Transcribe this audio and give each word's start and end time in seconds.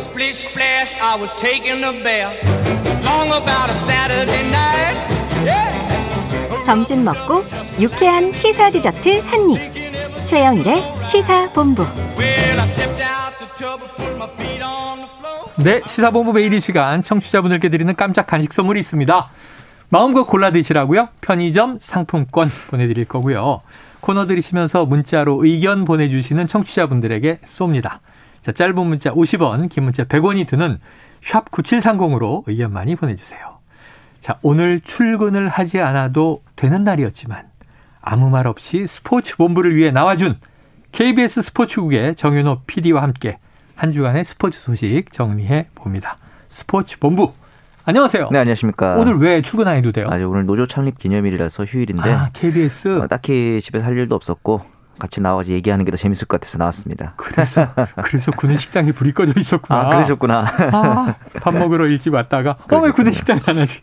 Splish 0.00 0.48
splash, 0.48 0.94
I 0.96 1.14
was 1.20 1.30
taking 1.36 1.84
a 1.84 1.92
bath. 1.92 2.32
Long 3.04 3.28
about 3.28 3.68
a 3.68 3.74
Saturday 3.74 4.48
night. 4.48 4.96
Yeah. 5.44 6.64
점심 6.64 7.04
먹고 7.04 7.44
유쾌한 7.78 8.32
시사 8.32 8.70
디저트 8.70 9.20
한 9.26 9.50
입. 9.50 9.60
최영일의 10.24 10.82
시사 11.04 11.50
본부. 11.52 11.82
Well, 12.18 12.60
I 12.60 12.66
stepped 12.68 13.02
out 13.02 13.38
the 13.38 13.48
tub 13.54 13.82
and 13.82 13.94
put 13.96 14.16
my 14.16 14.28
feet 14.38 14.62
on 14.64 15.00
the 15.00 15.08
floor. 15.18 15.52
네, 15.62 15.82
시사본부 15.86 16.32
매일 16.32 16.54
이 16.54 16.60
시간 16.60 17.02
청취자분들께 17.02 17.68
드리는 17.68 17.94
깜짝 17.94 18.26
간식 18.26 18.54
선물이 18.54 18.80
있습니다. 18.80 19.30
마음껏 19.90 20.24
골라 20.24 20.50
드시라고요. 20.50 21.08
편의점 21.20 21.78
상품권 21.78 22.50
보내드릴 22.70 23.04
거고요. 23.04 23.60
코너 24.00 24.26
들이시면서 24.26 24.86
문자로 24.86 25.44
의견 25.44 25.84
보내주시는 25.84 26.46
청취자분들에게 26.46 27.40
쏩니다. 27.44 27.98
자, 28.42 28.52
짧은 28.52 28.74
문자 28.86 29.12
50원, 29.12 29.68
긴 29.68 29.84
문자 29.84 30.04
100원이 30.04 30.46
드는 30.46 30.78
샵 31.20 31.50
9730으로 31.50 32.42
의견 32.46 32.72
많이 32.72 32.96
보내주세요. 32.96 33.58
자, 34.20 34.38
오늘 34.42 34.80
출근을 34.80 35.48
하지 35.48 35.80
않아도 35.80 36.42
되는 36.56 36.84
날이었지만 36.84 37.44
아무 38.00 38.30
말 38.30 38.46
없이 38.46 38.86
스포츠 38.86 39.36
본부를 39.36 39.76
위해 39.76 39.90
나와준 39.90 40.36
KBS 40.92 41.42
스포츠국의 41.42 42.16
정윤호 42.16 42.62
PD와 42.66 43.02
함께 43.02 43.38
한 43.76 43.92
주간의 43.92 44.24
스포츠 44.24 44.60
소식 44.60 45.12
정리해 45.12 45.68
봅니다. 45.74 46.16
스포츠 46.48 46.98
본부. 46.98 47.32
안녕하세요. 47.84 48.28
네, 48.30 48.38
안녕하십니까. 48.38 48.96
오늘 48.98 49.16
왜 49.18 49.40
출근 49.40 49.68
안 49.68 49.76
해도 49.76 49.92
돼요? 49.92 50.06
아, 50.10 50.16
오늘 50.16 50.44
노조 50.44 50.66
창립 50.66 50.98
기념일이라서 50.98 51.64
휴일인데 51.64 52.10
아, 52.10 52.30
KBS. 52.32 53.00
어, 53.00 53.06
딱히 53.06 53.58
집에서 53.62 53.86
할 53.86 53.96
일도 53.96 54.14
없었고 54.14 54.62
같이 55.00 55.20
나와서 55.20 55.50
얘기하는 55.50 55.84
게 55.84 55.90
더 55.90 55.96
재밌을 55.96 56.28
것 56.28 56.38
같아서 56.40 56.58
나왔습니다. 56.58 57.14
그래서 57.16 57.66
그래서 58.04 58.30
구내 58.30 58.56
식당에 58.56 58.92
불이 58.92 59.12
꺼져 59.12 59.32
있었구나. 59.36 59.80
아, 59.80 59.88
그러셨구나. 59.88 60.44
아, 60.72 61.14
밥 61.42 61.52
먹으러 61.54 61.88
일찍 61.88 62.14
왔다가 62.14 62.56
어왜 62.70 62.92
구내 62.92 63.10
식당이 63.10 63.40
안 63.46 63.58
하지? 63.58 63.80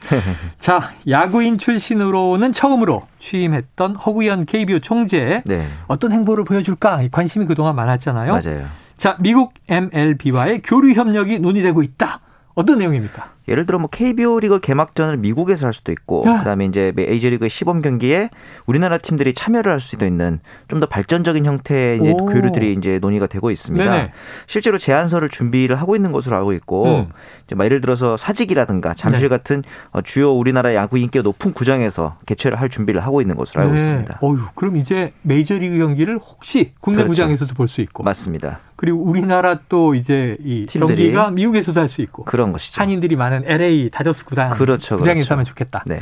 자, 0.59 0.91
야구인 1.09 1.57
출신으로는 1.57 2.53
처음으로 2.53 3.07
취임했던 3.19 3.95
허구현 3.97 4.45
KBO 4.45 4.79
총재 4.79 5.43
네, 5.45 5.67
어떤 5.87 6.13
행보를 6.13 6.45
보여줄까 6.45 7.01
관심이 7.11 7.45
그동안 7.45 7.75
많았잖아요. 7.75 8.31
맞아요. 8.31 8.65
자, 8.95 9.17
미국 9.19 9.53
MLB와의 9.67 10.61
교류 10.63 10.93
협력이 10.93 11.39
논의되고 11.39 11.83
있다. 11.83 12.21
어떤 12.55 12.79
내용입니까? 12.79 13.31
예를 13.47 13.65
들어 13.65 13.79
뭐 13.79 13.89
KBO 13.89 14.39
리그 14.39 14.59
개막전을 14.59 15.17
미국에서 15.17 15.67
할 15.67 15.73
수도 15.73 15.91
있고 15.91 16.23
야. 16.27 16.39
그다음에 16.39 16.65
이제 16.65 16.91
메이저리그 16.95 17.47
시범 17.49 17.81
경기에 17.81 18.29
우리나라 18.65 18.97
팀들이 18.97 19.33
참여를 19.33 19.71
할 19.71 19.79
수도 19.79 20.05
있는 20.05 20.39
좀 20.67 20.77
더 20.77 20.85
발전적인 20.85 21.43
형태의 21.45 21.99
이제 21.99 22.11
오. 22.11 22.25
교류들이 22.27 22.73
이제 22.73 22.99
논의가 22.99 23.25
되고 23.25 23.49
있습니다. 23.49 23.83
네네. 23.83 24.11
실제로 24.45 24.77
제안서를 24.77 25.29
준비를 25.29 25.75
하고 25.75 25.95
있는 25.95 26.11
것으로 26.11 26.35
알고 26.37 26.53
있고 26.53 26.85
음. 26.85 27.07
이제 27.45 27.55
막 27.55 27.63
예를 27.65 27.81
들어서 27.81 28.15
사직이라든가 28.15 28.93
잠실 28.93 29.21
네. 29.21 29.27
같은 29.29 29.63
어, 29.91 30.01
주요 30.01 30.31
우리나라 30.33 30.75
야구 30.75 30.99
인기가 30.99 31.23
높은 31.23 31.51
구장에서 31.53 32.17
개최를 32.27 32.61
할 32.61 32.69
준비를 32.69 33.01
하고 33.01 33.21
있는 33.21 33.35
것으로 33.35 33.63
알고 33.63 33.75
있습니다. 33.75 34.19
어휴, 34.21 34.37
그럼 34.53 34.77
이제 34.77 35.13
메이저리그 35.23 35.77
경기를 35.79 36.19
혹시 36.19 36.73
국내 36.79 36.97
그렇죠. 36.97 37.11
구장에서도 37.13 37.55
볼 37.55 37.67
수 37.67 37.81
있고 37.81 38.03
맞습니다. 38.03 38.59
그리고 38.77 39.01
우리나라 39.03 39.59
또 39.67 39.95
이제 39.95 40.37
이 40.43 40.65
경기가 40.69 41.31
미국에서도 41.31 41.79
할 41.81 41.89
수 41.89 42.01
있고 42.01 42.23
그런 42.25 42.51
것이죠. 42.53 42.79
한인들이 42.81 43.15
많은 43.15 43.43
LA 43.45 43.89
다저스 43.91 44.23
구단 44.25 44.51
그렇죠, 44.51 44.97
구장에서 44.97 45.25
그렇죠. 45.25 45.33
하면 45.33 45.45
좋겠다. 45.45 45.83
네. 45.87 45.99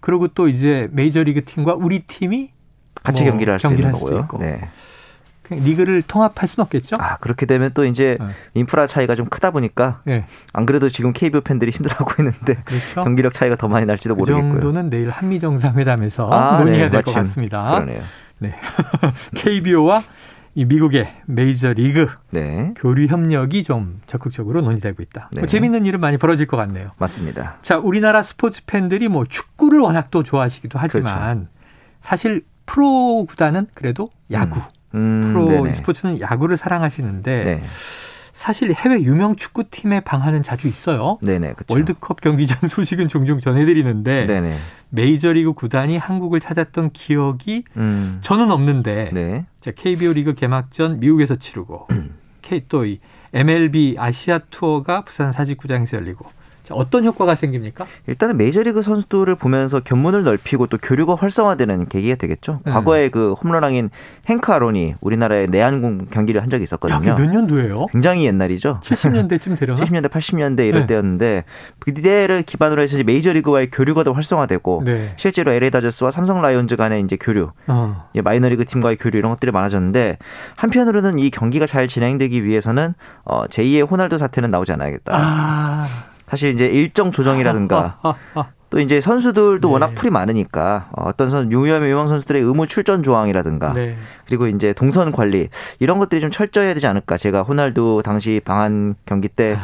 그리고 0.00 0.28
또 0.28 0.48
이제 0.48 0.88
메이저리그 0.92 1.44
팀과 1.44 1.74
우리 1.74 2.00
팀이 2.00 2.50
같이 3.02 3.22
뭐 3.22 3.30
경기를 3.32 3.52
할 3.52 3.60
수도 3.60 3.68
경기를 3.70 3.88
있는 3.90 3.94
할 3.94 3.98
수도. 4.08 4.18
있고. 4.20 4.38
네. 4.38 4.68
리그를 5.48 6.02
통합할 6.02 6.48
수는 6.48 6.64
없겠죠? 6.64 6.96
아, 6.98 7.18
그렇게 7.18 7.46
되면 7.46 7.70
또 7.72 7.84
이제 7.84 8.16
네. 8.18 8.26
인프라 8.54 8.88
차이가 8.88 9.14
좀 9.14 9.26
크다 9.26 9.52
보니까 9.52 10.00
네, 10.04 10.24
안 10.52 10.66
그래도 10.66 10.88
지금 10.88 11.12
KBO 11.12 11.42
팬들이 11.42 11.70
힘들어하고 11.70 12.20
있는데 12.20 12.56
그렇죠. 12.64 13.04
경기력 13.04 13.32
차이가 13.32 13.54
더 13.54 13.68
많이 13.68 13.86
날지도 13.86 14.16
그 14.16 14.18
모르겠고요. 14.18 14.52
정도는 14.54 14.90
내일 14.90 15.10
한미 15.10 15.38
정상회담에서 15.38 16.28
아, 16.32 16.58
논의해야 16.58 16.86
네, 16.86 16.90
될것 16.90 17.14
마침 17.14 17.22
같습니다. 17.22 17.70
그러네요. 17.74 18.00
네. 18.40 18.54
KBO와 19.36 20.02
이 20.56 20.64
미국의 20.64 21.06
메이저 21.26 21.74
리그 21.74 22.08
네. 22.30 22.72
교류 22.76 23.08
협력이 23.08 23.62
좀 23.62 24.00
적극적으로 24.06 24.62
논의되고 24.62 25.02
있다. 25.02 25.28
네. 25.34 25.42
뭐 25.42 25.46
재밌는 25.46 25.84
일은 25.84 26.00
많이 26.00 26.16
벌어질 26.16 26.46
것 26.46 26.56
같네요. 26.56 26.92
맞습니다. 26.96 27.58
자, 27.60 27.76
우리나라 27.76 28.22
스포츠 28.22 28.64
팬들이 28.64 29.08
뭐 29.08 29.26
축구를 29.26 29.80
워낙 29.80 30.10
또 30.10 30.22
좋아하시기도 30.22 30.78
하지만 30.78 31.48
사실 32.00 32.42
프로 32.64 33.26
구단은 33.28 33.66
그래도 33.74 34.08
야구, 34.32 34.62
음, 34.94 35.30
프로 35.30 35.44
네네. 35.44 35.74
스포츠는 35.74 36.20
야구를 36.20 36.56
사랑하시는데 36.56 37.44
네. 37.44 37.62
사실 38.36 38.70
해외 38.74 39.00
유명 39.00 39.34
축구팀의 39.34 40.02
방한은 40.02 40.42
자주 40.42 40.68
있어요. 40.68 41.18
네네. 41.22 41.54
그렇죠. 41.54 41.72
월드컵 41.72 42.20
경기 42.20 42.46
전 42.46 42.68
소식은 42.68 43.08
종종 43.08 43.40
전해드리는데 43.40 44.26
네네. 44.26 44.58
메이저리그 44.90 45.54
구단이 45.54 45.96
한국을 45.96 46.40
찾았던 46.40 46.90
기억이 46.90 47.64
음. 47.78 48.18
저는 48.20 48.52
없는데 48.52 49.08
네. 49.14 49.46
자, 49.62 49.70
KBO 49.70 50.12
리그 50.12 50.34
개막전 50.34 51.00
미국에서 51.00 51.36
치르고 51.36 51.88
K 52.42 52.68
또이 52.68 53.00
MLB 53.32 53.96
아시아 53.98 54.40
투어가 54.50 55.04
부산 55.04 55.32
사직구장에서 55.32 55.96
열리고 55.96 56.26
자, 56.26 56.32
어떤 56.74 57.04
효과가 57.04 57.34
생깁니까? 57.34 57.86
일단은 58.06 58.36
메이저리그 58.36 58.82
선수들을 58.82 59.34
보면서 59.36 59.80
견문을 59.80 60.24
넓히고 60.24 60.66
또 60.66 60.78
교류가 60.78 61.14
활성화되는 61.16 61.88
계기가 61.88 62.16
되겠죠. 62.16 62.60
음. 62.66 62.72
과거에 62.72 63.08
그 63.08 63.32
홈런왕인 63.34 63.90
행크 64.26 64.52
아론이 64.52 64.94
우리나라의 65.00 65.48
내한공 65.48 66.06
경기를 66.10 66.42
한 66.42 66.50
적이 66.50 66.62
야, 66.62 66.64
있었거든요. 66.64 66.98
그게 66.98 67.12
몇 67.12 67.30
년도예요? 67.30 67.86
굉장히 67.86 68.26
옛날이죠. 68.26 68.80
70년대쯤 68.82 69.58
되려나? 69.58 69.82
70년대, 69.82 70.08
80년대 70.08 70.66
이럴 70.66 70.82
네. 70.82 70.86
때였는데 70.86 71.44
그때를 71.78 72.42
기반으로 72.42 72.82
해서 72.82 72.96
메이저리그와의 73.02 73.70
교류가 73.70 74.04
더 74.04 74.12
활성화되고 74.12 74.82
네. 74.84 75.14
실제로 75.16 75.52
LA 75.52 75.70
다저스와 75.70 76.10
삼성 76.10 76.40
라이온즈 76.42 76.76
간의 76.76 77.02
이제 77.02 77.16
교류, 77.20 77.50
어. 77.66 78.08
마이너리그 78.14 78.64
팀과의 78.64 78.96
교류 78.96 79.18
이런 79.18 79.30
것들이 79.32 79.52
많아졌는데 79.52 80.18
한편으로는 80.56 81.18
이 81.18 81.30
경기가 81.30 81.66
잘 81.66 81.88
진행되기 81.88 82.44
위해서는 82.44 82.94
어, 83.24 83.44
제2의 83.46 83.90
호날두 83.90 84.18
사태는 84.18 84.50
나오지 84.50 84.72
않아야겠다. 84.72 85.12
아. 85.14 86.15
사실 86.28 86.50
이제 86.50 86.66
일정 86.66 87.12
조정이라든가 87.12 87.98
아, 88.02 88.08
아, 88.08 88.14
아. 88.34 88.46
또 88.68 88.80
이제 88.80 89.00
선수들도 89.00 89.66
네. 89.68 89.72
워낙 89.72 89.94
풀이 89.94 90.10
많으니까 90.10 90.88
어, 90.96 91.04
어떤 91.08 91.30
선 91.30 91.52
유명 91.52 91.84
유명 91.84 92.08
선수들의 92.08 92.42
의무 92.42 92.66
출전 92.66 93.02
조항이라든가 93.02 93.72
네. 93.74 93.96
그리고 94.26 94.48
이제 94.48 94.72
동선 94.72 95.12
관리 95.12 95.48
이런 95.78 95.98
것들이 95.98 96.20
좀 96.20 96.30
철저해야 96.30 96.74
되지 96.74 96.86
않을까. 96.88 97.16
제가 97.16 97.42
호날두 97.42 98.02
당시 98.04 98.40
방한 98.44 98.96
경기 99.06 99.28
때 99.28 99.56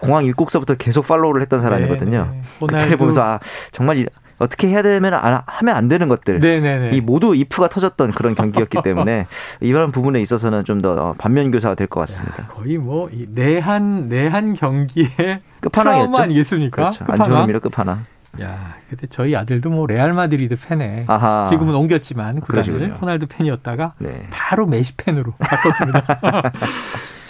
공항 0.00 0.24
입국서부터 0.24 0.74
계속 0.74 1.06
팔로우를 1.06 1.40
했던 1.42 1.60
사람이거든요. 1.60 2.18
아. 2.18 2.30
네, 2.32 2.40
네. 2.40 2.66
그때를. 2.66 2.96
보면서 2.98 3.22
아, 3.22 3.40
정말 3.72 3.98
이- 3.98 4.06
어떻게 4.40 4.66
해야 4.68 4.82
되면 4.82 5.14
안- 5.14 5.42
하면 5.46 5.76
안 5.76 5.86
되는 5.88 6.08
것들. 6.08 6.40
네네네. 6.40 6.96
이 6.96 7.00
모두 7.00 7.36
이프가 7.36 7.68
터졌던 7.68 8.10
그런 8.10 8.34
경기였기 8.34 8.78
때문에 8.82 9.26
이런 9.60 9.92
부분에 9.92 10.20
있어서는 10.20 10.64
좀 10.64 10.80
더 10.80 11.14
반면 11.18 11.50
교사가 11.50 11.74
될 11.76 11.86
것 11.86 12.00
같습니다. 12.00 12.46
거의 12.48 12.78
뭐이 12.78 13.26
내한 13.34 14.08
내한 14.08 14.54
경기의 14.54 15.40
끝판왕이었죠. 15.60 16.22
아니겠습니까? 16.22 16.74
그렇죠. 16.74 17.00
안 17.04 17.06
좋은 17.06 17.16
끝판왕. 17.18 17.40
의미로 17.42 17.60
끝판왕. 17.60 18.04
야, 18.40 18.76
근데 18.88 19.06
저희 19.08 19.34
아들도 19.36 19.68
뭐 19.70 19.86
레알 19.86 20.12
마드리드 20.14 20.56
팬에 20.56 21.04
아하. 21.08 21.46
지금은 21.50 21.74
옮겼지만 21.74 22.40
그러시군요. 22.40 22.94
호날두 23.02 23.26
팬이었다가 23.26 23.92
네. 23.98 24.26
바로 24.30 24.66
메시 24.66 24.96
팬으로 24.96 25.32
바꿨습니다. 25.38 26.20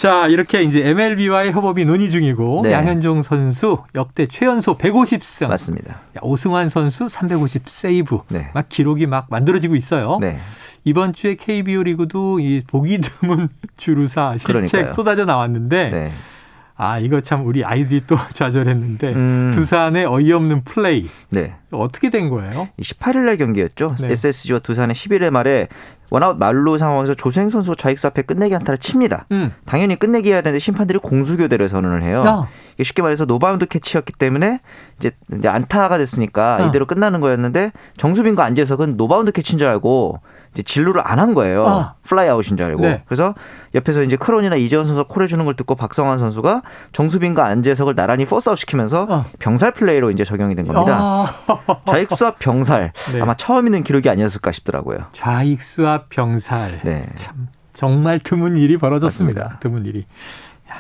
자, 0.01 0.29
이렇게 0.29 0.63
이제 0.63 0.81
MLB와의 0.89 1.53
협업이 1.53 1.85
논의 1.85 2.11
중이고 2.11 2.63
네. 2.65 2.73
양현종 2.73 3.21
선수 3.23 3.83
역대 3.95 4.25
최연소 4.25 4.79
150승, 4.79 5.49
맞습니다. 5.49 6.01
오승환 6.23 6.71
선수 6.71 7.11
350 7.11 7.69
세이브, 7.69 8.21
네. 8.29 8.49
막 8.55 8.71
기록이 8.71 9.05
막 9.05 9.27
만들어지고 9.29 9.77
있어요. 9.77 10.17
네. 10.23 10.39
이번 10.85 11.13
주에 11.13 11.35
KBO 11.35 11.83
리그도 11.83 12.41
이 12.41 12.63
보기 12.67 12.99
드문 13.03 13.51
주루사 13.77 14.39
실책 14.39 14.47
그러니까요. 14.47 14.95
쏟아져 14.95 15.27
나왔는데 15.27 15.89
네. 15.89 16.13
아 16.77 16.99
이거 16.99 17.21
참 17.21 17.47
우리 17.47 17.63
아이들이 17.63 18.05
또 18.07 18.17
좌절했는데 18.33 19.13
음. 19.13 19.51
두산의 19.53 20.07
어이없는 20.07 20.65
플레이 20.65 21.11
네. 21.29 21.57
어떻게 21.71 22.09
된 22.09 22.31
거예요? 22.31 22.69
18일 22.81 23.27
날 23.27 23.37
경기였죠. 23.37 23.97
네. 24.01 24.13
SSG와 24.13 24.61
두산의 24.61 24.95
11회 24.95 25.29
말에 25.29 25.69
원아웃 26.11 26.37
만루 26.39 26.77
상황에서 26.79 27.15
조수행 27.15 27.51
선수가 27.51 27.77
좌익수 27.77 28.07
앞에 28.09 28.23
끝내기 28.23 28.55
안타를 28.55 28.79
칩니다. 28.79 29.27
음. 29.33 29.53
당연히 29.65 29.97
끝내기 29.97 30.31
해야 30.31 30.43
되는데 30.43 30.59
심판들이 30.59 30.99
공수교대를 30.99 31.69
선언을 31.69 32.03
해요. 32.03 32.23
야. 32.27 32.49
이게 32.75 32.85
쉽게 32.85 33.03
말해서 33.03 33.25
노바운드 33.27 33.67
캐치였기 33.67 34.15
때문에 34.15 34.61
이제, 34.99 35.13
이제 35.39 35.49
안타가 35.49 35.99
됐으니까 35.99 36.59
어. 36.61 36.67
이대로 36.67 36.87
끝나는 36.87 37.21
거였는데 37.21 37.73
정수빈과 37.97 38.45
안재석은 38.45 38.97
노바운드 38.97 39.33
캐치인 39.33 39.59
줄 39.59 39.69
알고 39.69 40.21
이제 40.53 40.63
진루를 40.63 41.03
안 41.05 41.21
한 41.21 41.35
거예요. 41.35 41.65
어. 41.65 41.95
플라이 42.03 42.29
아웃인 42.29 42.57
줄 42.57 42.67
알고. 42.67 42.81
네. 42.83 43.03
그래서 43.07 43.35
옆에서 43.75 44.03
이제 44.03 44.17
크론이나 44.17 44.57
이재원 44.57 44.85
선수가 44.85 45.09
콜해 45.09 45.27
주는 45.27 45.45
걸 45.45 45.55
듣고 45.55 45.75
박성한 45.75 46.19
선수가 46.19 46.63
정수빈과 46.93 47.45
안재석을 47.45 47.95
나란히 47.95 48.25
포스아웃 48.25 48.59
시키면서 48.59 49.07
어. 49.09 49.25
병살 49.39 49.73
플레이로 49.73 50.11
이제 50.11 50.25
적용이 50.25 50.55
된 50.55 50.67
겁니다. 50.67 50.99
아. 50.99 51.27
좌익수 51.87 52.27
앞 52.27 52.39
병살 52.39 52.93
네. 53.13 53.21
아마 53.21 53.35
처음 53.35 53.67
있는 53.67 53.85
기록이 53.85 54.09
아니었을까 54.09 54.53
싶더라고요. 54.53 54.99
좌익수 55.13 55.87
앞 55.87 56.09
병살. 56.09 56.81
네. 56.85 57.09
참 57.17 57.49
정말 57.73 58.19
드문 58.19 58.57
일이 58.57 58.77
벌어졌습니다. 58.77 59.41
맞습니다. 59.41 59.61
드문 59.61 59.87
일이. 59.87 60.07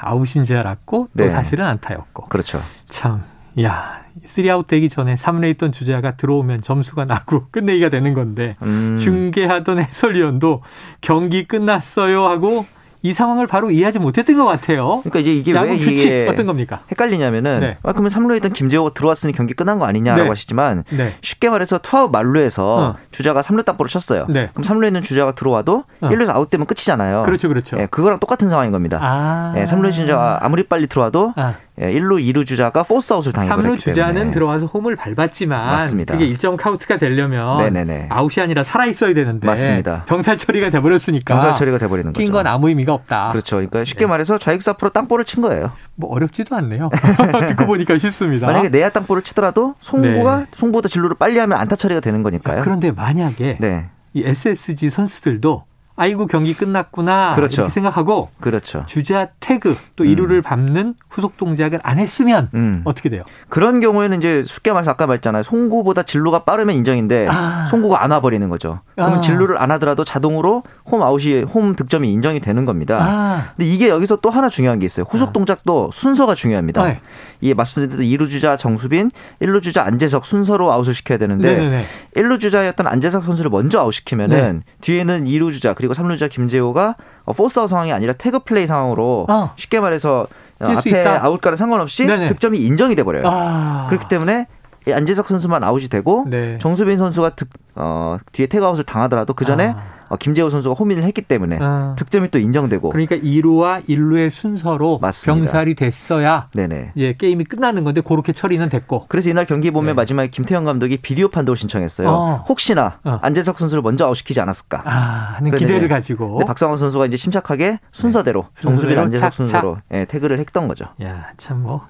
아웃인 0.02 0.44
줄 0.44 0.56
알았고 0.56 1.08
또 1.16 1.24
네. 1.24 1.30
사실은 1.30 1.64
안타였고. 1.66 2.26
그렇죠. 2.28 2.60
참, 2.88 3.22
야, 3.60 4.02
쓰리아웃 4.24 4.66
되기 4.66 4.88
전에 4.88 5.14
3루에 5.14 5.50
있던 5.52 5.72
주자가 5.72 6.16
들어오면 6.16 6.62
점수가 6.62 7.04
나고 7.04 7.46
끝내기가 7.50 7.88
되는 7.88 8.14
건데 8.14 8.56
음. 8.62 8.98
중계하던 9.00 9.80
해설위원도 9.80 10.62
경기 11.00 11.44
끝났어요 11.44 12.26
하고 12.26 12.66
이 13.02 13.12
상황을 13.14 13.46
바로 13.46 13.70
이해하지 13.70 13.98
못했던 13.98 14.36
것 14.36 14.44
같아요. 14.44 15.00
그러니까 15.02 15.20
이제 15.20 15.32
이게 15.32 15.52
왜 15.52 15.76
이게 15.76 16.26
어떤 16.28 16.46
겁니까? 16.46 16.80
헷갈리냐면은 16.90 17.60
네. 17.60 17.78
아 17.82 17.92
그러면 17.92 18.10
3루에 18.10 18.36
있던 18.38 18.52
김재호가 18.52 18.92
들어왔으니 18.94 19.32
경기 19.32 19.54
끝난 19.54 19.78
거 19.78 19.86
아니냐라고 19.86 20.24
네. 20.24 20.28
하시지만 20.28 20.84
네. 20.90 21.14
쉽게 21.22 21.48
말해서 21.48 21.78
투아웃 21.78 22.10
만루에서 22.10 22.76
어. 22.76 22.96
주자가 23.10 23.40
3루 23.40 23.64
땅볼을 23.64 23.88
쳤어요. 23.88 24.26
네. 24.28 24.50
그럼 24.52 24.64
3루에 24.64 24.88
있는 24.88 25.02
주자가 25.02 25.32
들어와도 25.32 25.84
어. 26.00 26.08
1루에서 26.08 26.30
아웃되면 26.30 26.66
끝이잖아요. 26.66 27.22
그렇죠, 27.22 27.48
그렇죠. 27.48 27.78
예, 27.78 27.86
그거랑 27.86 28.18
똑같은 28.20 28.50
상황인 28.50 28.72
겁니다. 28.72 28.98
아. 29.00 29.54
예, 29.56 29.64
3루 29.64 29.92
주자가 29.92 30.40
아무리 30.42 30.64
빨리 30.64 30.86
들어와도 30.86 31.32
아. 31.36 31.54
예, 31.80 31.92
1루, 31.92 32.20
2루 32.22 32.44
주자가 32.44 32.82
포스 32.82 33.12
아웃을 33.12 33.32
당해버렸기 33.32 33.78
3루 33.78 33.80
주자는 33.80 34.14
때문에. 34.14 34.30
들어와서 34.32 34.66
홈을 34.66 34.96
밟았지만 34.96 35.66
맞습니다. 35.76 36.12
그게 36.12 36.26
일정 36.26 36.56
카운트가 36.56 36.98
되려면 36.98 37.58
네네네. 37.58 38.08
아웃이 38.10 38.42
아니라 38.42 38.62
살아 38.62 38.84
있어야 38.86 39.14
되는데 39.14 39.46
맞습니다. 39.46 40.04
병살 40.06 40.36
처리가 40.36 40.68
돼 40.70 40.80
버렸으니까 40.80 41.34
병살 41.34 41.54
처리가 41.54 41.78
돼 41.78 41.88
버리는 41.88 42.12
거죠. 42.12 42.22
뛴 42.22 42.36
건 42.36 42.46
아무 42.46 42.68
의미가 42.68 42.92
없다. 42.92 43.30
그렇죠. 43.30 43.56
그러니까 43.56 43.84
쉽게 43.84 44.04
네. 44.04 44.06
말해서 44.10 44.36
좌익수 44.36 44.70
앞으로 44.72 44.90
땅볼을 44.90 45.24
친 45.24 45.40
거예요. 45.42 45.72
뭐 45.94 46.10
어렵지도 46.12 46.54
않네요. 46.56 46.90
듣고 47.48 47.66
보니까 47.66 47.96
쉽습니다. 47.98 48.46
만약에 48.46 48.68
내야 48.68 48.90
땅볼을 48.90 49.22
치더라도 49.22 49.74
송구가 49.80 50.38
네. 50.40 50.46
송구보다 50.56 50.88
진루를 50.88 51.16
빨리 51.18 51.38
하면 51.38 51.58
안타 51.58 51.76
처리가 51.76 52.00
되는 52.00 52.22
거니까요. 52.22 52.60
그런데 52.62 52.90
만약에 52.92 53.56
네, 53.60 53.88
이 54.12 54.22
SSG 54.26 54.90
선수들도 54.90 55.64
아이고 56.00 56.26
경기 56.26 56.54
끝났구나 56.54 57.32
그렇죠. 57.34 57.60
이렇게 57.60 57.74
생각하고 57.74 58.30
그렇죠. 58.40 58.84
주자 58.86 59.28
태그 59.38 59.76
또 59.96 60.04
음. 60.04 60.08
이루를 60.08 60.40
밟는 60.40 60.94
후속 61.10 61.36
동작을 61.36 61.78
안 61.82 61.98
했으면 61.98 62.48
음. 62.54 62.80
어떻게 62.86 63.10
돼요? 63.10 63.22
그런 63.50 63.80
경우에는 63.80 64.16
이제 64.16 64.42
쉽게 64.46 64.72
말해서 64.72 64.92
아까 64.92 65.06
말했잖아요. 65.06 65.42
송구보다 65.42 66.04
진루가 66.04 66.44
빠르면 66.44 66.74
인정인데 66.74 67.28
아. 67.28 67.66
송구가 67.70 68.02
안 68.02 68.12
와버리는 68.12 68.48
거죠. 68.48 68.80
그러면 68.94 69.18
아. 69.18 69.20
진루를 69.20 69.60
안 69.60 69.70
하더라도 69.72 70.02
자동으로 70.02 70.62
홈 70.86 71.02
아웃이 71.02 71.42
홈 71.42 71.76
득점이 71.76 72.10
인정이 72.10 72.40
되는 72.40 72.64
겁니다. 72.64 72.98
아, 72.98 73.52
근데 73.54 73.70
이게 73.70 73.90
여기서 73.90 74.16
또 74.22 74.30
하나 74.30 74.48
중요한 74.48 74.78
게 74.78 74.86
있어요. 74.86 75.04
후속 75.10 75.28
아. 75.28 75.32
동작도 75.32 75.90
순서가 75.92 76.34
중요합니다. 76.34 76.82
네. 76.82 77.00
이게 77.42 77.52
말씀드린 77.52 77.90
대로 77.90 78.02
2루 78.02 78.26
주자 78.26 78.56
정수빈, 78.56 79.10
1루 79.42 79.62
주자 79.62 79.84
안재석 79.84 80.24
순서로 80.24 80.72
아웃을 80.72 80.94
시켜야 80.94 81.18
되는데 81.18 81.54
네네네. 81.54 81.84
1루 82.16 82.40
주자였던 82.40 82.86
안재석 82.86 83.24
선수를 83.24 83.50
먼저 83.50 83.80
아웃시키면은 83.80 84.62
뒤에는 84.80 85.26
2루 85.26 85.52
주자 85.52 85.74
그리고 85.74 85.89
3루 85.94 86.12
주자 86.14 86.28
김재호가 86.28 86.96
어, 87.24 87.32
포스아웃 87.32 87.68
상황이 87.68 87.92
아니라 87.92 88.12
태그 88.14 88.40
플레이 88.40 88.66
상황으로 88.66 89.26
어. 89.28 89.52
쉽게 89.56 89.80
말해서 89.80 90.26
어, 90.60 90.66
뛸수 90.66 90.78
앞에 90.78 90.90
있다. 90.90 91.24
아웃과는 91.24 91.56
상관없이 91.56 92.06
네네. 92.06 92.28
득점이 92.28 92.58
인정이 92.58 92.94
돼 92.94 93.02
버려요. 93.02 93.22
아, 93.26 93.86
그렇기 93.88 94.08
때문에 94.08 94.46
이 94.52 94.59
안재석 94.88 95.28
선수만 95.28 95.62
아웃이 95.62 95.88
되고 95.88 96.24
네. 96.28 96.58
정수빈 96.58 96.96
선수가 96.96 97.30
득, 97.30 97.48
어, 97.74 98.18
뒤에 98.32 98.46
태그아웃을 98.46 98.84
당하더라도 98.84 99.34
그 99.34 99.44
전에 99.44 99.74
아. 99.76 99.82
어, 100.08 100.16
김재호 100.16 100.50
선수가 100.50 100.74
홈인을 100.74 101.04
했기 101.04 101.22
때문에 101.22 101.58
아. 101.60 101.94
득점이 101.96 102.30
또 102.30 102.38
인정되고 102.38 102.88
그러니까 102.88 103.16
2루와 103.16 103.86
1루의 103.88 104.30
순서로 104.30 104.98
맞습니다. 104.98 105.44
병살이 105.44 105.74
됐어야 105.76 106.48
네네. 106.54 106.92
이제 106.96 107.14
게임이 107.16 107.44
끝나는 107.44 107.84
건데 107.84 108.00
그렇게 108.00 108.32
처리는 108.32 108.68
됐고. 108.68 109.06
그래서 109.08 109.30
이날 109.30 109.46
경기 109.46 109.70
보면 109.70 109.88
네. 109.88 109.92
마지막에 109.94 110.28
김태형 110.30 110.64
감독이 110.64 110.96
비디오 110.96 111.28
판독을 111.28 111.56
신청했어요. 111.56 112.08
어. 112.08 112.44
혹시나 112.48 112.98
어. 113.04 113.18
안재석 113.22 113.58
선수를 113.58 113.82
먼저 113.82 114.06
아웃시키지 114.06 114.40
않았을까. 114.40 114.82
아, 114.84 114.90
하는 115.36 115.54
기대를 115.54 115.88
가지고. 115.88 116.38
박상원 116.40 116.78
선수가 116.78 117.06
이제 117.06 117.16
침착하게 117.16 117.78
순서대로 117.92 118.46
정수빈 118.60 118.78
순서대로 118.78 119.00
안재석. 119.02 119.32
순서로 119.32 119.76
예, 119.92 120.06
태그를 120.06 120.38
했던 120.38 120.66
거죠. 120.66 120.86
야, 121.04 121.28
참 121.36 121.62
뭐. 121.62 121.86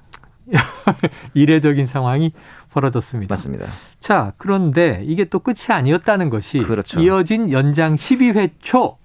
이례적인 1.35 1.87
상황이 1.87 2.33
벌어졌습니다. 2.73 3.33
맞습니다. 3.33 3.67
자, 4.01 4.33
그런데 4.37 5.03
이게 5.05 5.25
또 5.25 5.39
끝이 5.41 5.67
아니었다는 5.69 6.31
것이 6.31 6.59
그렇죠. 6.59 7.01
이어진 7.01 7.53
연장 7.53 7.95
12회 7.95 8.51
초 8.61 8.99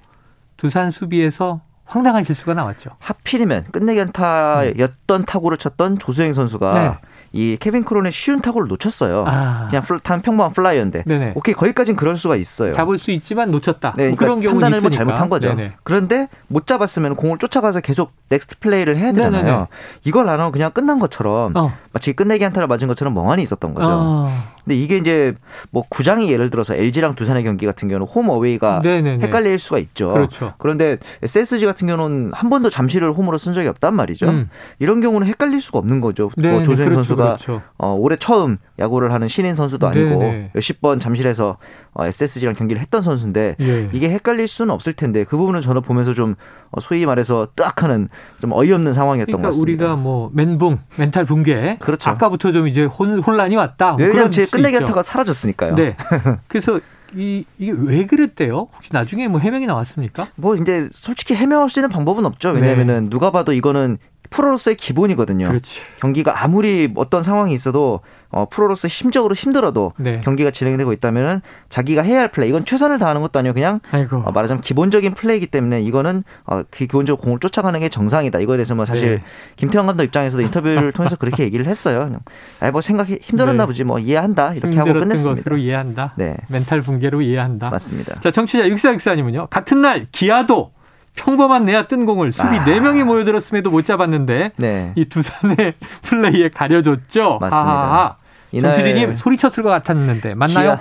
두산 0.57 0.91
수비에서 0.91 1.61
황당한 1.85 2.23
실수가 2.23 2.53
나왔죠. 2.53 2.91
하필이면 2.99 3.65
끝내기 3.71 4.01
안타였던 4.01 5.25
타구를 5.25 5.57
쳤던 5.57 5.99
조수행 5.99 6.33
선수가 6.33 6.71
네. 6.71 6.97
이 7.35 7.57
케빈 7.59 7.83
크론의 7.83 8.13
쉬운 8.13 8.39
타구를 8.39 8.69
놓쳤어요. 8.69 9.25
아. 9.27 9.67
그냥 9.69 9.83
플, 9.83 9.99
단 9.99 10.21
평범한 10.21 10.53
플라이인데. 10.53 11.03
네네. 11.05 11.33
오케이 11.35 11.53
거기까지는 11.53 11.97
그럴 11.97 12.15
수가 12.15 12.37
있어요. 12.37 12.71
잡을 12.71 12.97
수 12.97 13.11
있지만 13.11 13.51
놓쳤다. 13.51 13.93
네, 13.97 14.07
뭐 14.07 14.15
그러니까 14.15 14.25
그런 14.25 14.39
경우는 14.41 14.61
판단을 14.61 14.81
뭐. 14.81 14.89
잘못한 14.89 15.27
거죠. 15.27 15.49
네네. 15.49 15.73
그런데 15.83 16.29
못 16.47 16.65
잡았으면 16.65 17.17
공을 17.17 17.37
쫓아가서 17.37 17.81
계속 17.81 18.13
next 18.29 18.59
play를 18.59 18.95
해야 18.95 19.11
되잖아요. 19.11 19.43
네네네. 19.43 19.65
이걸 20.05 20.29
안 20.29 20.39
하고 20.39 20.53
그냥 20.53 20.71
끝난 20.71 20.97
것처럼 20.97 21.57
어. 21.57 21.73
마치 21.91 22.13
끝내기 22.13 22.41
안타를 22.45 22.67
맞은 22.67 22.87
것처럼 22.87 23.13
멍하니 23.13 23.43
있었던 23.43 23.73
거죠. 23.73 23.89
어. 23.91 24.29
근데 24.65 24.75
이게 24.75 24.97
이제 24.97 25.35
뭐 25.69 25.83
구장이 25.87 26.29
예를 26.31 26.49
들어서 26.49 26.75
LG랑 26.75 27.15
두산의 27.15 27.43
경기 27.43 27.65
같은 27.65 27.87
경우는 27.87 28.07
홈 28.07 28.29
어웨이가 28.29 28.81
네네네. 28.83 29.23
헷갈릴 29.23 29.59
수가 29.59 29.77
있죠. 29.79 30.11
그렇죠. 30.11 30.53
그런데 30.57 30.97
SSG 31.21 31.65
같은 31.65 31.87
경우는 31.87 32.31
한 32.33 32.49
번도 32.49 32.69
잠시를 32.69 33.13
홈으로 33.13 33.37
쓴 33.37 33.53
적이 33.53 33.67
없단 33.69 33.93
말이죠. 33.95 34.27
음. 34.27 34.49
이런 34.79 35.01
경우는 35.01 35.27
헷갈릴 35.27 35.61
수가 35.61 35.79
없는 35.79 36.01
거죠. 36.01 36.31
뭐 36.37 36.61
조수행 36.63 36.89
그렇죠, 36.89 36.95
선수가 36.95 37.23
그렇죠. 37.25 37.61
어, 37.77 37.93
올해 37.93 38.17
처음 38.17 38.57
야구를 38.79 39.13
하는 39.13 39.27
신인 39.27 39.53
선수도 39.53 39.87
아니고 39.87 40.19
네네. 40.19 40.51
몇십 40.53 40.81
번 40.81 40.99
잠실에서 40.99 41.57
어, 41.93 42.05
SSG랑 42.05 42.55
경기를 42.55 42.81
했던 42.81 43.01
선수인데 43.01 43.55
예. 43.61 43.89
이게 43.93 44.09
헷갈릴 44.09 44.47
수는 44.47 44.73
없을 44.73 44.93
텐데 44.93 45.23
그 45.23 45.37
부분은 45.37 45.61
저는 45.61 45.81
보면서 45.81 46.13
좀 46.13 46.35
어, 46.71 46.81
소위 46.81 47.05
말해서 47.05 47.47
뜨악하는 47.55 48.09
좀 48.41 48.51
어이없는 48.51 48.93
상황이었던 48.93 49.27
그러니까 49.27 49.49
것 49.49 49.53
같습니다. 49.55 49.85
우리가 49.85 49.95
뭐 49.95 50.29
멘붕, 50.33 50.79
멘탈 50.97 51.23
붕괴. 51.25 51.77
그렇죠. 51.79 52.09
아까부터 52.09 52.51
좀 52.51 52.67
이제 52.67 52.83
혼, 52.83 53.19
혼란이 53.19 53.55
왔다. 53.55 53.93
뭐 53.93 54.05
왜냐하면 54.05 54.31
한타가 54.63 55.03
사라졌으니까요. 55.03 55.75
네. 55.75 55.95
그래서 56.47 56.79
이 57.15 57.45
이게 57.57 57.71
왜 57.75 58.05
그랬대요? 58.05 58.67
혹시 58.75 58.89
나중에 58.91 59.27
뭐 59.27 59.39
해명이 59.39 59.65
나왔습니까? 59.65 60.27
뭐 60.35 60.55
이제 60.55 60.89
솔직히 60.91 61.35
해명할 61.35 61.69
수 61.69 61.79
있는 61.79 61.89
방법은 61.89 62.25
없죠. 62.25 62.53
네. 62.53 62.61
왜냐하면은 62.61 63.09
누가 63.09 63.31
봐도 63.31 63.53
이거는 63.53 63.97
프로로서의 64.29 64.75
기본이거든요. 64.75 65.47
그렇지. 65.47 65.81
경기가 65.99 66.43
아무리 66.43 66.91
어떤 66.95 67.23
상황이 67.23 67.53
있어도 67.53 68.01
어, 68.29 68.47
프로로서 68.49 68.89
심적으로 68.89 69.33
힘들어도 69.33 69.93
네. 69.97 70.19
경기가 70.21 70.51
진행되고 70.51 70.91
있다면은 70.91 71.41
자기가 71.69 72.01
해야 72.01 72.19
할 72.19 72.31
플레이 72.31 72.49
이건 72.49 72.65
최선을 72.65 72.99
다하는 72.99 73.21
것도 73.21 73.39
아니고 73.39 73.53
그냥. 73.53 73.79
어, 74.25 74.31
말하자면 74.31 74.61
기본적인 74.61 75.13
플레이이기 75.13 75.47
때문에 75.47 75.81
이거는 75.81 76.21
어, 76.45 76.63
그 76.63 76.79
기본적으로 76.79 77.21
공을 77.23 77.39
쫓아가는 77.39 77.79
게 77.79 77.87
정상이다. 77.87 78.39
이거에 78.39 78.57
대해서 78.57 78.75
뭐 78.75 78.83
사실 78.83 79.15
네. 79.15 79.23
김태형 79.55 79.85
감독 79.87 80.03
입장에서도 80.03 80.43
인터뷰를 80.43 80.91
통해서 80.93 81.15
그렇게 81.15 81.43
얘기를 81.43 81.65
했어요. 81.65 82.19
아이 82.59 82.71
뭐 82.71 82.81
생각이 82.81 83.19
힘들었나 83.21 83.63
네. 83.63 83.67
보지 83.67 83.83
뭐 83.85 83.99
이해한다 83.99 84.53
이렇게 84.53 84.77
하고 84.77 84.93
끝냈습니다. 84.93 85.35
것으로 85.35 85.57
이해한다. 85.57 86.13
네. 86.17 86.35
멘탈 86.49 86.81
붕괴로 86.81 87.21
이해한다. 87.21 87.69
맞습니다. 87.69 88.19
자, 88.19 88.31
정치자 88.31 88.67
육사육사님은요. 88.67 89.47
같은 89.47 89.81
날 89.81 90.07
기아도 90.11 90.74
평범한 91.15 91.65
내야 91.65 91.87
뜬 91.87 92.05
공을 92.05 92.31
수비 92.31 92.47
아. 92.57 92.63
네 92.65 92.79
4명이 92.79 93.03
모여들었음에도 93.03 93.69
못 93.69 93.85
잡았는데 93.85 94.51
네. 94.57 94.91
이 94.95 95.05
두산의 95.05 95.75
플레이에 96.03 96.49
가려졌죠. 96.49 97.39
맞습니다. 97.41 97.55
하하하. 97.57 98.07
정 98.09 98.17
이날 98.51 98.77
PD님 98.77 99.15
소리쳤을 99.15 99.63
것 99.63 99.69
같았는데 99.69 100.35
맞나요? 100.35 100.71
기아- 100.77 100.79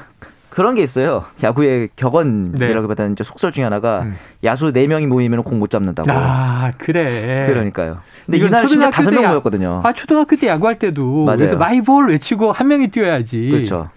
그런 0.50 0.76
게 0.76 0.83
있어요. 0.85 1.25
야구의 1.43 1.88
격언이라기보다는 1.97 3.12
이제 3.14 3.25
속설 3.25 3.50
중에 3.50 3.64
하나가 3.64 4.05
네. 4.05 4.11
음. 4.11 4.17
야수 4.45 4.73
4명이 4.73 5.07
모이면 5.09 5.43
공 5.43 5.59
못 5.59 5.69
잡는다고. 5.71 6.09
아 6.12 6.71
그래. 6.79 7.47
그러니까요. 7.49 7.99
근데 8.26 8.38
이날 8.38 8.69
심지어 8.69 8.88
다섯 8.91 9.11
때명 9.11 9.25
야- 9.25 9.29
모였거든요. 9.31 9.81
아 9.83 9.93
초등학교 9.93 10.37
때 10.37 10.47
야구할 10.47 10.79
때도 10.79 11.25
맞아요. 11.25 11.38
그래서 11.38 11.57
my 11.57 11.74
ball 11.74 12.09
외치고 12.11 12.53
한 12.53 12.69
명이 12.69 12.88
뛰어야지. 12.88 13.49
그렇죠. 13.50 13.88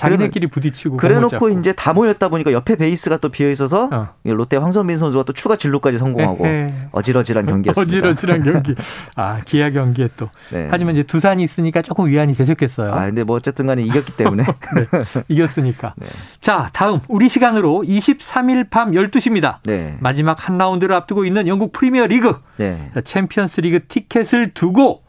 자기네끼리 0.00 0.46
부딪히고 0.48 0.96
그래놓고. 0.96 1.48
이제 1.50 1.72
다 1.72 1.92
모였다 1.92 2.28
보니까 2.28 2.52
옆에 2.52 2.76
베이스가 2.76 3.18
또 3.18 3.28
비어 3.28 3.50
있어서 3.50 3.88
어. 3.92 4.08
이 4.24 4.30
롯데 4.30 4.56
황성빈 4.56 4.96
선수가 4.96 5.24
또 5.24 5.32
추가 5.32 5.56
진루까지 5.56 5.98
성공하고 5.98 6.46
에헤. 6.46 6.88
어질어질한 6.92 7.46
경기였습니다. 7.46 7.80
어질어질한 7.80 8.42
경기. 8.42 8.74
아 9.16 9.40
기아 9.44 9.70
경기에 9.70 10.08
또. 10.16 10.30
네. 10.50 10.68
하지만 10.70 10.94
이제 10.94 11.02
두산이 11.02 11.42
있으니까 11.42 11.82
조금 11.82 12.06
위안이 12.08 12.34
되셨겠어요. 12.34 12.92
아 12.92 13.06
근데 13.06 13.24
뭐 13.24 13.36
어쨌든 13.36 13.66
간에 13.66 13.82
이겼기 13.82 14.16
때문에 14.16 14.44
네, 14.74 14.86
이겼으니까. 15.28 15.94
네. 15.96 16.06
자, 16.40 16.70
다음 16.72 17.00
우리 17.08 17.28
시간으로 17.28 17.82
23일 17.86 18.70
밤 18.70 18.92
12시입니다. 18.92 19.56
네. 19.64 19.96
마지막 20.00 20.48
한 20.48 20.56
라운드를 20.58 20.94
앞두고 20.94 21.24
있는 21.24 21.46
영국 21.46 21.72
프리미어 21.72 22.06
리그. 22.06 22.36
네. 22.56 22.90
자, 22.94 23.00
챔피언스 23.00 23.60
리그 23.62 23.86
티켓을 23.86 24.52
두고 24.54 25.02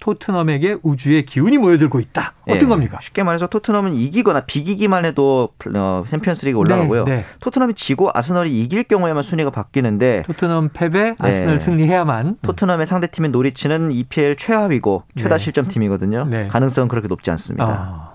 토트넘에게 0.00 0.78
우주의 0.82 1.24
기운이 1.24 1.58
모여들고 1.58 2.00
있다. 2.00 2.34
어떤 2.42 2.58
네. 2.58 2.66
겁니까? 2.66 2.98
쉽게 3.00 3.22
말해서 3.22 3.46
토트넘은 3.46 3.94
이기거나 3.94 4.40
비기기만 4.40 5.04
해도 5.04 5.48
어, 5.74 6.04
챔피언스리그 6.06 6.58
올라가고요. 6.58 7.04
네, 7.04 7.16
네. 7.16 7.24
토트넘이 7.40 7.74
지고 7.74 8.10
아스널이 8.12 8.62
이길 8.62 8.84
경우에만 8.84 9.22
순위가 9.22 9.50
바뀌는데 9.50 10.22
토트넘 10.26 10.70
패배, 10.72 11.14
아스널 11.18 11.54
네. 11.54 11.58
승리해야만. 11.58 12.38
토트넘의 12.42 12.86
상대 12.86 13.06
팀인 13.06 13.32
노리치는 13.32 13.92
EPL 13.92 14.36
최하위고 14.36 15.04
최다 15.16 15.36
네. 15.36 15.44
실점 15.44 15.68
팀이거든요. 15.68 16.26
네. 16.30 16.48
가능성은 16.48 16.88
그렇게 16.88 17.08
높지 17.08 17.30
않습니다. 17.30 18.14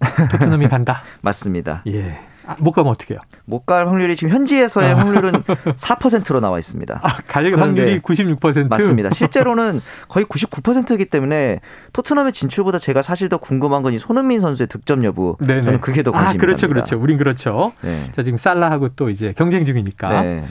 아, 0.00 0.28
토트넘이 0.30 0.68
간다. 0.68 1.02
맞습니다. 1.22 1.82
예. 1.86 2.20
아, 2.46 2.56
못 2.58 2.72
가면 2.72 2.90
어떻게 2.90 3.14
해요? 3.14 3.20
못 3.46 3.64
갈 3.64 3.88
확률이 3.88 4.14
지금 4.16 4.32
현지에서의 4.34 4.92
아. 4.92 4.96
확률은 4.98 5.32
4%로 5.76 6.40
나와 6.40 6.58
있습니다. 6.58 7.00
아, 7.02 7.08
갈 7.26 7.44
확률이 7.58 8.00
96%? 8.00 8.68
맞습니다. 8.68 9.10
실제로는 9.14 9.80
거의 10.08 10.26
99%이기 10.26 11.06
때문에 11.06 11.60
토트넘의 11.94 12.32
진출보다 12.34 12.78
제가 12.78 13.00
사실 13.02 13.28
더 13.28 13.38
궁금한 13.38 13.82
건 13.82 13.94
이 13.94 13.98
손흥민 13.98 14.40
선수의 14.40 14.66
득점 14.66 15.04
여부. 15.04 15.36
네네. 15.40 15.62
저는 15.62 15.80
그게 15.80 16.02
더 16.02 16.10
아, 16.10 16.14
관심입니다. 16.14 16.40
그렇죠, 16.46 16.68
그렇죠. 16.68 16.98
우린 16.98 17.16
그렇죠. 17.16 17.72
네. 17.82 18.02
자, 18.12 18.22
지금 18.22 18.36
살라하고 18.38 18.88
또 18.96 19.08
이제 19.08 19.32
경쟁 19.36 19.64
중이니까. 19.64 20.22
네. 20.22 20.44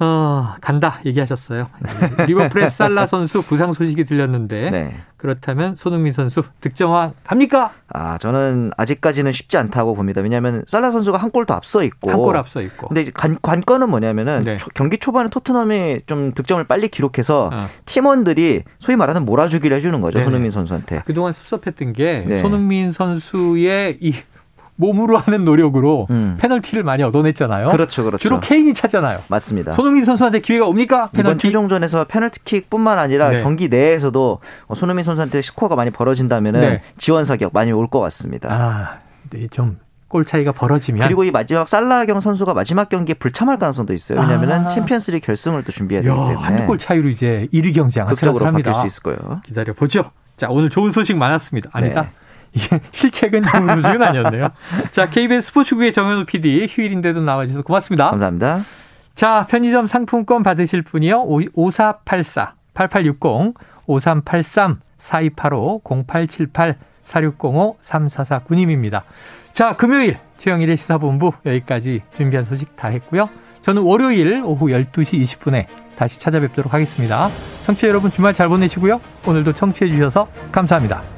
어, 0.00 0.54
간다 0.60 1.00
얘기하셨어요. 1.04 1.68
리버풀의 2.26 2.70
살라 2.70 3.06
선수 3.06 3.42
부상 3.42 3.72
소식이 3.72 4.04
들렸는데 4.04 4.70
네. 4.70 4.96
그렇다면 5.16 5.74
손흥민 5.74 6.12
선수 6.12 6.44
득점왕 6.60 7.14
갑니까? 7.24 7.72
아, 7.92 8.16
저는 8.18 8.70
아직까지는 8.76 9.32
쉽지 9.32 9.56
않다고 9.56 9.96
봅니다. 9.96 10.20
왜냐하면 10.20 10.64
살라 10.68 10.92
선수가 10.92 11.18
한 11.18 11.30
골 11.32 11.46
더 11.46 11.54
앞서 11.54 11.82
있고. 11.82 12.10
한 12.12 12.18
골 12.20 12.36
앞서 12.36 12.60
있고. 12.62 12.88
근데 12.88 13.10
관, 13.10 13.36
관건은 13.42 13.90
뭐냐면은 13.90 14.44
네. 14.44 14.56
초- 14.56 14.68
경기 14.74 14.98
초반에 14.98 15.28
토트넘이 15.30 16.02
좀 16.06 16.32
득점을 16.32 16.62
빨리 16.64 16.88
기록해서 16.88 17.50
어. 17.52 17.66
팀원들이 17.86 18.62
소위 18.78 18.94
말하는 18.96 19.24
몰아주기를 19.24 19.76
해주는 19.78 20.00
거죠 20.00 20.18
네네. 20.18 20.24
손흥민 20.26 20.50
선수한테. 20.52 21.02
그동안 21.06 21.32
섭섭했던 21.32 21.92
게 21.92 22.24
네. 22.26 22.40
손흥민 22.40 22.92
선수의 22.92 23.98
이 24.00 24.14
몸으로 24.80 25.18
하는 25.18 25.44
노력으로 25.44 26.06
음. 26.10 26.36
페널티를 26.40 26.84
많이 26.84 27.02
얻어냈잖아요. 27.02 27.68
그렇죠, 27.70 28.04
그렇죠. 28.04 28.22
주로 28.22 28.38
케인이 28.38 28.72
차잖아요. 28.72 29.22
맞습니다. 29.28 29.72
손흥민 29.72 30.04
선수한테 30.04 30.38
기회가 30.40 30.66
옵니까? 30.66 31.08
이번 31.12 31.22
페널티. 31.24 31.48
최종전에서 31.48 32.04
페널티킥뿐만 32.04 32.98
아니라 32.98 33.30
네. 33.30 33.42
경기 33.42 33.68
내에서도 33.68 34.38
어, 34.68 34.74
손흥민 34.76 35.04
선수한테 35.04 35.42
스코어가 35.42 35.74
많이 35.74 35.90
벌어진다면은 35.90 36.60
네. 36.60 36.82
지원 36.96 37.24
사격 37.24 37.52
많이 37.52 37.72
올 37.72 37.88
것 37.88 37.98
같습니다. 38.00 38.48
아, 38.52 38.98
네, 39.30 39.48
좀골 39.48 40.24
차이가 40.26 40.52
벌어지면 40.52 41.06
그리고 41.08 41.24
이 41.24 41.30
마지막 41.32 41.66
살라경 41.66 42.20
선수가 42.20 42.54
마지막 42.54 42.88
경기에 42.88 43.14
불참할 43.14 43.58
가능성도 43.58 43.94
있어요. 43.94 44.20
왜냐하면 44.20 44.66
아. 44.66 44.68
챔피언스리그 44.68 45.26
결승을 45.26 45.64
또 45.64 45.72
준비해야 45.72 46.02
되기 46.02 46.12
야, 46.14 46.14
때문에 46.14 46.36
한두 46.36 46.66
골 46.66 46.78
차이로 46.78 47.08
이제 47.08 47.48
1위 47.52 47.74
경쟁 47.74 48.06
아슬아슬합니다. 48.06 48.70
바뀔 48.72 48.80
수 48.80 48.86
있을 48.86 49.02
거예요. 49.02 49.40
기다려 49.44 49.72
보죠. 49.72 50.04
자, 50.36 50.46
오늘 50.50 50.70
좋은 50.70 50.92
소식 50.92 51.16
많았습니다. 51.16 51.70
아니다. 51.72 52.02
네. 52.02 52.08
이게 52.58 52.80
실책은 52.92 53.42
좋은 53.44 53.80
소식은 53.80 54.02
아니었네요. 54.02 54.48
자, 54.90 55.08
KBS 55.08 55.48
스포츠국의 55.48 55.92
정현우 55.92 56.24
PD 56.24 56.66
휴일인데도 56.68 57.22
나와주셔서 57.22 57.62
고맙습니다. 57.62 58.10
감사합니다. 58.10 58.64
자, 59.14 59.46
편의점 59.48 59.86
상품권 59.86 60.42
받으실 60.42 60.82
분이요. 60.82 61.22
5484 61.54 62.52
8860 62.74 63.54
5383 63.86 64.80
4285 64.98 65.82
0878 65.84 66.76
4605 67.04 67.78
3449님입니다. 67.82 69.02
자, 69.52 69.76
금요일 69.76 70.18
최영일의 70.36 70.76
시사본부 70.76 71.32
여기까지 71.46 72.02
준비한 72.14 72.44
소식 72.44 72.76
다 72.76 72.88
했고요. 72.88 73.28
저는 73.62 73.82
월요일 73.82 74.42
오후 74.44 74.66
12시 74.66 75.20
20분에 75.22 75.66
다시 75.96 76.20
찾아뵙도록 76.20 76.72
하겠습니다. 76.72 77.28
청취자 77.64 77.88
여러분 77.88 78.10
주말 78.10 78.32
잘 78.32 78.48
보내시고요. 78.48 79.00
오늘도 79.26 79.54
청취해 79.54 79.90
주셔서 79.90 80.28
감사합니다. 80.52 81.17